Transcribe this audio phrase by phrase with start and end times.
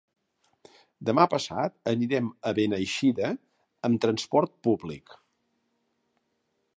[1.09, 3.29] Demà passat anirem a Beneixida
[3.89, 5.17] amb transport públic.